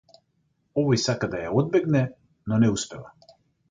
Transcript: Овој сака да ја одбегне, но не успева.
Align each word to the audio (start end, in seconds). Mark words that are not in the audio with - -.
Овој 0.83 1.01
сака 1.03 1.31
да 1.35 1.43
ја 1.43 1.53
одбегне, 1.63 2.05
но 2.51 2.63
не 2.67 2.75
успева. 2.79 3.35